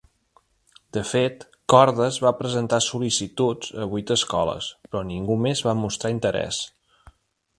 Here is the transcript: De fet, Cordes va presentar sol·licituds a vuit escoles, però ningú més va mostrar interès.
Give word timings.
De 0.95 1.01
fet, 1.09 1.43
Cordes 1.73 2.17
va 2.27 2.31
presentar 2.39 2.79
sol·licituds 2.85 3.69
a 3.83 3.87
vuit 3.93 4.15
escoles, 4.17 4.73
però 4.87 5.03
ningú 5.13 5.39
més 5.45 5.65
va 5.71 5.79
mostrar 5.85 6.15
interès. 6.19 6.65